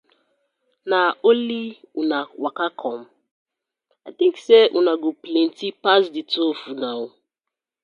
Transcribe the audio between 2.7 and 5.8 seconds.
com? I tink say una go plenty